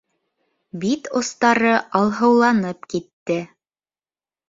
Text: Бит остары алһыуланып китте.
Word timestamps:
Бит 0.85 1.09
остары 1.19 1.75
алһыуланып 2.01 2.91
китте. 2.97 3.41